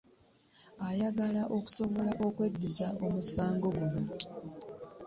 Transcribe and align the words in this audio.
Ayagala 0.89 1.41
okusobola 1.57 2.11
okweddiza 2.25 2.87
omusango 3.05 3.67
guno 3.77 4.03